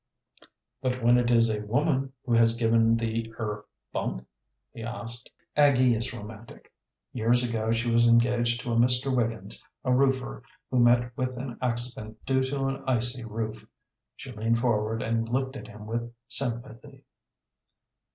"But 0.81 1.03
when 1.03 1.19
it 1.19 1.29
is 1.29 1.51
a 1.55 1.63
woman 1.63 2.11
who 2.25 2.33
has 2.33 2.55
given 2.55 2.97
the 2.97 3.31
er 3.39 3.67
bump?" 3.93 4.27
he 4.73 4.81
asked. 4.81 5.29
Aggie 5.55 5.93
is 5.93 6.11
romantic. 6.11 6.73
Years 7.13 7.47
ago 7.47 7.71
she 7.71 7.91
was 7.91 8.07
engaged 8.07 8.61
to 8.61 8.71
a 8.71 8.75
Mr. 8.75 9.15
Wiggins, 9.15 9.63
a 9.83 9.93
roofer, 9.93 10.41
who 10.71 10.79
met 10.79 11.15
with 11.15 11.37
an 11.37 11.55
accident 11.61 12.17
due 12.25 12.43
to 12.45 12.65
an 12.65 12.83
icy 12.87 13.23
roof. 13.23 13.67
She 14.15 14.31
leaned 14.31 14.57
forward 14.57 15.03
and 15.03 15.29
looked 15.29 15.55
at 15.55 15.67
him 15.67 15.85
with 15.85 16.11
sympathy. 16.27 17.05